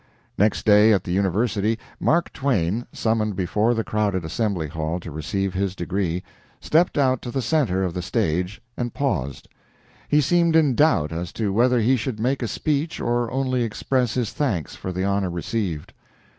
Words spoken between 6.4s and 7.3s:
stepped out to